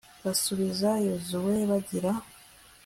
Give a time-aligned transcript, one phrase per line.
[0.23, 2.11] basubiza yozuwe, bagira